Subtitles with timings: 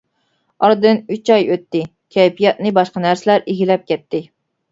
[0.67, 1.81] ئارىدىن ئۈچ ئاي ئۆتتى،
[2.17, 4.23] كەيپىياتنى باشقا نەرسىلەر ئىگىلەپ كەتتى.